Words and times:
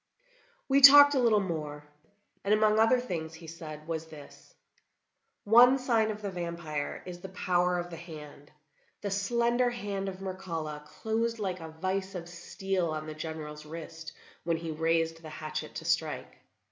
We 0.67 0.81
talked 0.81 1.13
a 1.13 1.19
little 1.19 1.39
more, 1.39 1.87
and 2.43 2.55
among 2.55 2.79
other 2.79 2.99
things 2.99 3.35
he 3.35 3.45
said 3.45 3.87
was 3.87 4.07
this: 4.07 4.55
"One 5.43 5.77
sign 5.77 6.09
of 6.09 6.23
the 6.23 6.31
vampire 6.31 7.03
is 7.05 7.19
the 7.19 7.29
power 7.29 7.77
of 7.77 7.91
the 7.91 7.97
hand. 7.97 8.49
The 9.01 9.11
slender 9.11 9.69
hand 9.69 10.09
of 10.09 10.17
Mircalla 10.19 10.83
closed 10.87 11.37
like 11.37 11.59
a 11.59 11.69
vice 11.69 12.15
of 12.15 12.27
steel 12.27 12.89
on 12.89 13.05
the 13.05 13.13
General's 13.13 13.63
wrist 13.67 14.13
when 14.43 14.57
he 14.57 14.71
raised 14.71 15.21
the 15.21 15.29
hatchet 15.29 15.75
to 15.75 15.85
strike. 15.85 16.37